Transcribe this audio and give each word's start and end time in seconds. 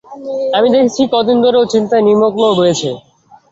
আমি 0.57 0.67
দেখছি 0.75 1.01
কদিন 1.13 1.37
ধরে 1.43 1.57
ও 1.59 1.71
চিন্তায় 1.73 2.03
নিমগ্ন 2.07 2.41
হয়ে 2.45 2.57
রয়েছে। 2.59 2.89